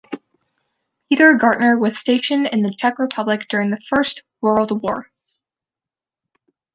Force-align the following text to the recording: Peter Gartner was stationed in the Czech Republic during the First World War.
Peter 1.09 1.35
Gartner 1.35 1.77
was 1.77 1.95
stationed 1.95 2.47
in 2.47 2.63
the 2.63 2.73
Czech 2.75 2.97
Republic 2.97 3.45
during 3.47 3.69
the 3.69 3.79
First 3.81 4.23
World 4.41 4.81
War. 4.81 5.11